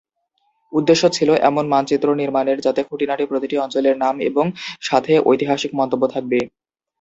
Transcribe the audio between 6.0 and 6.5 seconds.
থাকবে।